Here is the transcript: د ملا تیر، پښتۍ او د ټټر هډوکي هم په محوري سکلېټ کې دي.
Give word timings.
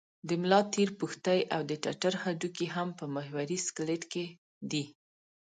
د 0.27 0.29
ملا 0.41 0.61
تیر، 0.73 0.89
پښتۍ 0.99 1.39
او 1.55 1.61
د 1.69 1.71
ټټر 1.83 2.13
هډوکي 2.23 2.67
هم 2.75 2.89
په 2.99 3.05
محوري 3.15 3.57
سکلېټ 3.67 4.03
کې 4.13 4.25
دي. 4.71 4.83